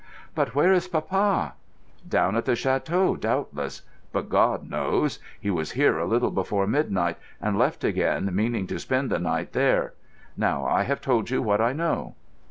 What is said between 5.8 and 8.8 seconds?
a little before midnight, and left again meaning to